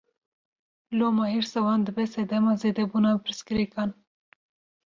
[0.97, 3.89] Loma hêrsa wan dibe sedema zêdebûna pirsgirêkan.